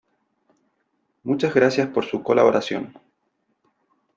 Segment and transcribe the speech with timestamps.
[1.21, 2.99] Muchas gracias por su colaboración.